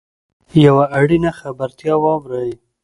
[0.65, 2.53] یوه اړینه خبرتیا واورﺉ.